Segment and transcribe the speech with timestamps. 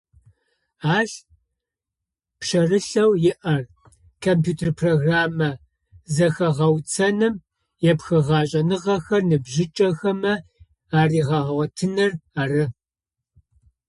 [0.97, 1.11] Ащ
[2.39, 3.63] пшъэрылъэу иӏэр
[4.25, 5.49] компьютер программэ
[6.15, 7.33] зэхэгъэуцоным
[7.91, 10.33] епхыгъэ шӏэныгъэхэр ныбжьыкӏэхэмэ
[10.99, 12.11] аригъэгъотыныр
[12.41, 12.65] ары.